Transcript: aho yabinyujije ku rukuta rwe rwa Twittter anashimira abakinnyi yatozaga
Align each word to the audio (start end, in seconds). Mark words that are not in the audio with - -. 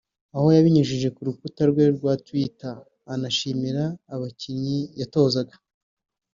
aho 0.35 0.47
yabinyujije 0.55 1.07
ku 1.15 1.21
rukuta 1.27 1.61
rwe 1.71 1.85
rwa 1.97 2.13
Twittter 2.25 2.73
anashimira 3.13 3.83
abakinnyi 4.13 4.79
yatozaga 4.99 5.55